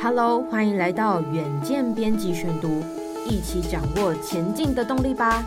[0.00, 2.84] Hello，欢迎来到远见编辑选读，
[3.26, 5.44] 一起掌握前进的动力吧。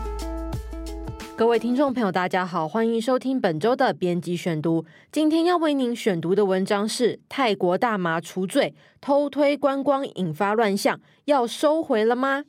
[1.34, 4.84] 各位听众朋友，大家好，欢迎收听本周的编辑选读。
[5.10, 12.40] 今天要为您选读的文章是《泰国大麻除罪，偷推观光引发乱象，要收回了吗？》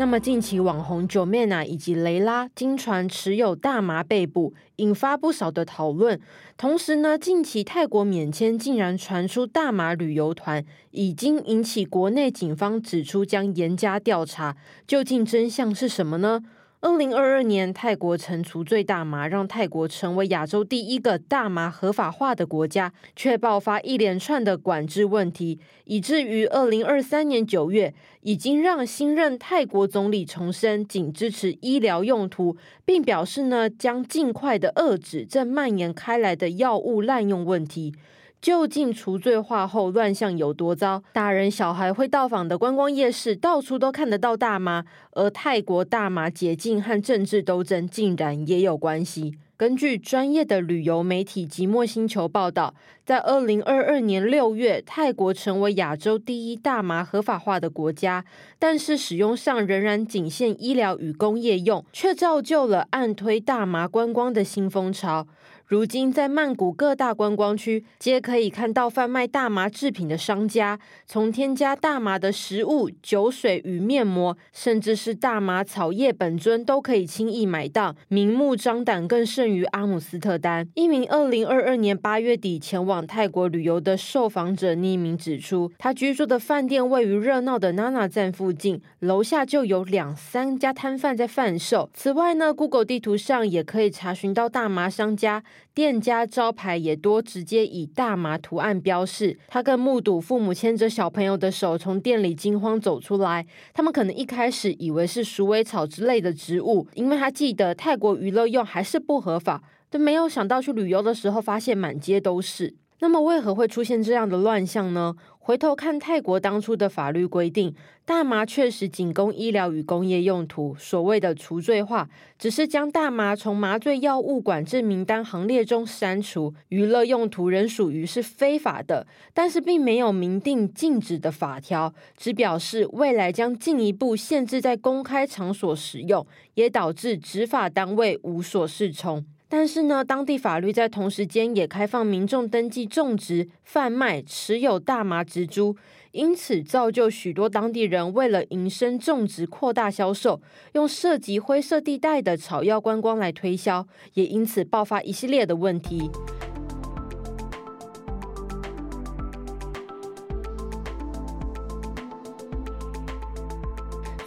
[0.00, 6.18] 那么近期网红九面呐以及雷拉经传持有大麻被捕，引发不少的讨论。
[6.56, 14.56] 同时呢，近期泰国免签竟然传出大麻旅游团，已经引起国内警方指出将严加调查。
[14.86, 16.40] 究竟真相是什么呢？
[16.82, 37.94] 二零二二年，泰国曾除罪大麻，让泰国成为亚洲第一个大麻合法化的国家，却爆发一连串的管制问题，以至于二零二三年九月，已经让新任泰国总理重申仅支持医疗用途，并表示呢，将尽快的遏止正蔓延开来的药物滥用问题。
[38.40, 41.02] 究竟除罪化后乱象有多糟？
[41.12, 44.84] 大人小孩会到访的观光夜市，到处都看得到大麻。
[45.12, 49.34] 而泰国大麻解禁和政治斗争竟然也有关系。
[49.58, 52.74] 根据专业的旅游媒体《寂寞星球》报道，
[53.04, 58.24] 在二零二二年六月，泰国成为亚洲第一大麻合法化的国家，
[58.58, 65.26] 但是使用上仍然仅限医疗与工业用，却造就了暗推大麻观光的新风潮。
[65.70, 80.68] 如今，在曼谷各大观光区，皆可以看到贩卖大麻制品的商家，从添加大麻的食物、酒水与面膜，甚至是大麻草叶本尊，都可以轻易买到，明目张胆，更胜于阿姆斯特丹。
[80.74, 91.88] 一名二零二二年八月底前往泰国旅游的受访者匿名指出，他居住的饭店位于热闹的娜娜站附近，楼下就有两三家摊贩在贩售。
[91.94, 95.44] 此外呢，Google 地图上也可以查询到大麻商家。
[95.74, 99.38] 店家招牌也多直接以大麻图案标示。
[99.48, 103.46] 他更目睹父母牵着小朋友的手从店里惊慌走出来。
[103.72, 112.74] 他们可能一开始以为是鼠尾草之类的植物，因为他记得泰国娱乐用还是不合法，但没有想到去旅游的时候发现满街都是。
[113.02, 115.16] 那么为何会出现这样的乱象呢？
[115.38, 117.74] 回头看泰国当初的法律规定，
[118.04, 120.76] 大麻确实仅供医疗与工业用途。
[120.78, 139.24] 所谓的除罪化，只是将大麻从麻醉药物管制名单行列中删除，娱乐用途仍属于是非法的，但是并没有明定禁止的法条，只表示未来将进一步限制在公开场所使用，也导致执法单位无所适从。
[139.52, 145.76] 但是呢，当地法律在同时间也开放民众登记种植、贩卖、持有大麻植株，
[146.12, 150.40] 因此造就许多当地人为了营生种植、扩大销售，
[150.74, 153.84] 用涉及灰色地带的草药观光来推销，
[154.14, 156.08] 也因此爆发一系列的问题。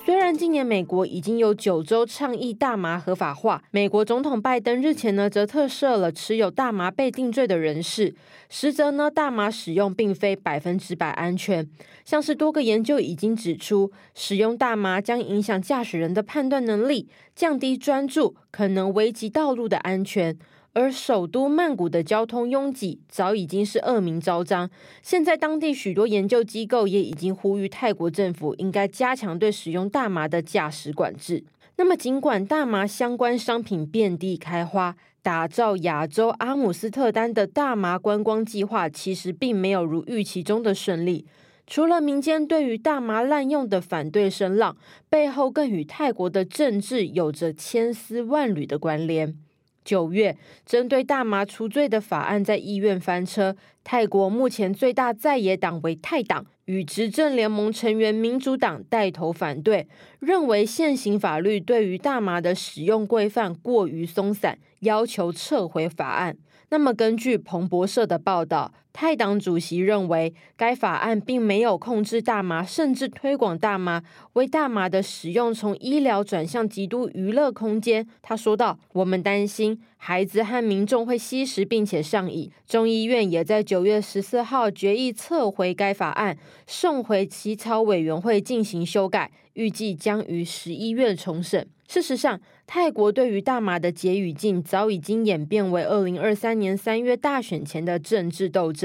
[0.05, 8.13] 虽然今年美国已经有九州倡议大麻合法化，美国总统拜登日前呢则特赦了持有大麻被定罪的人士，
[8.49, 11.65] 实则呢大麻使用并非百分之百安全，
[12.03, 20.37] 像是多个研究已经指出，使用大麻将影响驾驶人的判断能力，降低专注，可能危及道路的安全。
[20.73, 24.69] 而首都曼谷的交通拥挤早已经是恶名昭彰，
[25.03, 31.43] 现在当地许多研究机构也已经呼吁泰国政府应该加强对使用大麻的驾驶管制。
[31.75, 41.25] 那么，尽管大麻相关商品遍地开花，打造亚洲阿姆斯特丹的大麻观光计划其实并没有如预期中的顺利。
[41.65, 44.75] 除了民间对于大麻滥用的反对声浪，
[45.09, 49.35] 背后更与泰国的政治有着千丝万缕的关联。
[49.83, 53.55] 九月，针对大麻除罪的法案在议院翻车。
[53.83, 59.87] 泰国目前最大在野党为泰党，与执政联盟成员民主党带头反对，
[60.19, 66.37] 认为现行法律对于大麻的使用规范过于松散，要求撤回法案。
[66.69, 74.03] 那么，根据彭博社的报道，泰党主席认为该法案并没有控制大麻，甚至推广大麻，
[74.33, 78.07] 为大麻的使用从医疗转向极度娱乐空间。
[78.21, 86.37] 他说道：“我们担心孩子和民众会吸食并且上瘾。”众议院也在九月十四号决议撤回该法案，
[86.67, 91.67] 送回起草委员会进行修改，预计将于十一月重审。
[91.85, 98.82] 事实上，泰国对于大麻的解语禁早已经演变为二零二三年三月大选前的政治斗争。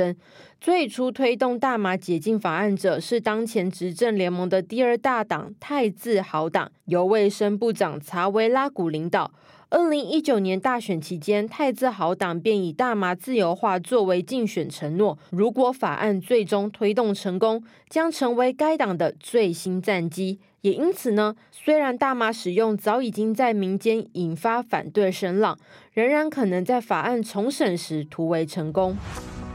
[0.60, 9.30] 最初推动大麻解禁法案者是当前执政联盟的第二大党泰自豪党，由卫生部长查维拉古领导。
[9.70, 15.18] 二零一九年大选期间，泰自豪党便以大麻自由化作为竞选承诺。
[15.30, 20.40] 如果法案最终推动成功，将成为该党的最新战机。
[20.62, 25.58] 也因此呢，虽然大麻使用早已经在民间引发反对声浪，
[25.92, 28.96] 仍然可能在法案重审时突围成功。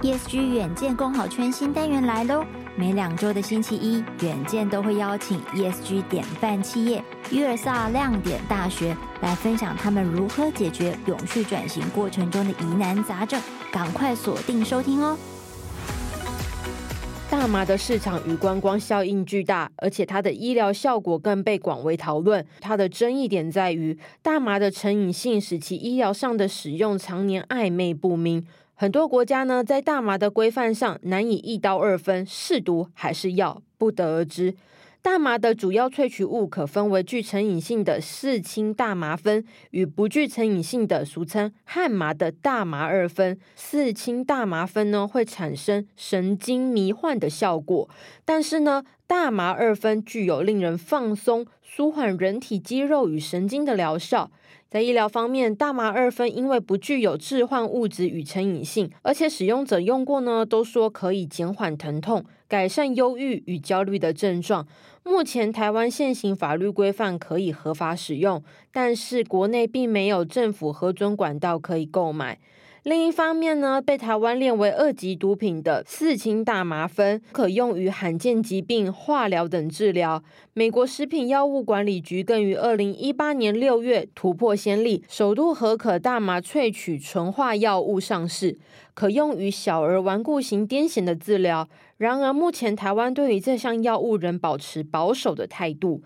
[0.04, 2.44] ESG 远见共好圈新单元来喽！
[2.76, 7.02] 每两周的星期一，远见都会邀请 ESG 典范企业
[7.32, 13.42] 约尔萨亮点大学来分享他们如何解决永续转型过程中的疑难杂症，
[13.72, 15.18] 赶快锁定收听哦！
[17.30, 22.46] 大麻的市场与观光效应巨大，而且它的医疗效果更被广为讨论。
[22.60, 28.46] 它的争议点在于，大麻的成瘾性使其医疗上的使用常年暧昧不明。
[28.84, 34.56] 很多国家呢，在大麻的规范上难以一刀二分，是毒还是药，不得而知。
[35.02, 39.42] 大麻的主要萃取物可分为具成瘾性的四氢大麻酚
[39.72, 43.40] 与不具成瘾性的俗称汉麻的大麻二酚。
[43.56, 47.90] 四氢大麻酚呢，会产生神经迷幻的效果，
[48.26, 54.32] 但是呢，大麻二酚具有令人放松、舒缓人体肌肉与神经的疗效。
[54.70, 64.66] 在医疗方面，大麻二酚因为不具有致幻物质与成瘾性，而且使用者用过呢，都说可以减缓疼痛、改善忧郁与焦虑的症状。
[65.04, 68.42] 目前台湾现行法律规范可以合法使用，
[68.72, 72.40] 但是国内并没有政府核准管道可以购买。
[72.84, 80.22] 另一方面呢，被台湾列为二级毒品的四氢大麻酚，可用于罕见疾病、化疗等治疗。
[80.52, 88.60] 美国食品药物管理局更于二零一八年六月突破先例，首度核可大麻萃取纯化药物上市，
[88.94, 91.70] 可用于小儿顽固型癫痫的治疗。
[91.96, 96.04] 然而，目前台湾对于这项药物仍保持保守的态度。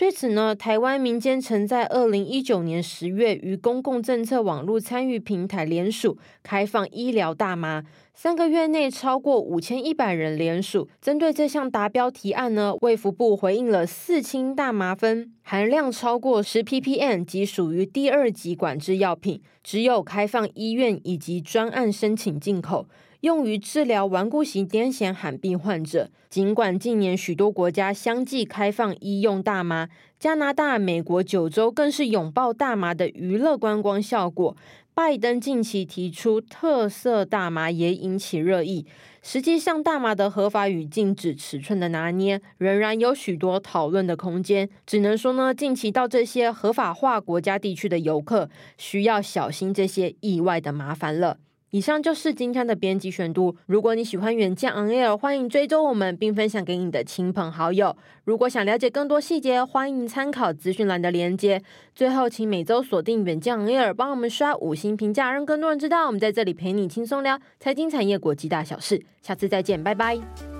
[0.00, 10.88] 对此呢，台湾民间曾在二零一九年十月与公共政策网络参与平台联署开放医疗大麻，三个月内超过五千一百人联署。
[11.02, 22.86] 针对这项达标提案呢，卫福部回应了四氢大麻酚含量超过十 ppm 即属于第二级管制药品，只有开放医院以及专案申请进口。
[23.20, 26.10] 用于治疗顽固型癫痫罕病患者。
[26.28, 29.88] 尽管近年许多国家相继开放医用大麻，
[30.18, 34.56] 加拿大、美国九州更是拥抱大麻的娱乐观光效果。
[34.94, 38.86] 拜登近期提出特色大麻也引起热议。
[39.22, 44.68] 实际上，大麻的合法与禁止尺寸的拿捏，仍然有许多讨论的空间。
[44.86, 51.38] 只能说呢，近期到这些合法化国家地区的游客，需要小心这些意外的麻烦了。
[51.70, 53.56] 以上就是今天的编辑选读。
[53.66, 57.96] 如果你喜欢远见 On Air，欢迎追踪我们，并分享给你的亲朋好友。
[58.24, 61.62] 如果想了解更多细节，欢迎参考资讯栏的连接。
[61.94, 69.02] 最后，请每周锁定远见 On Air，帮我们刷五星评价，让更多人知道我们在这里陪你轻松聊财经产业国际大小事。
[69.22, 70.59] 下次再见，拜拜。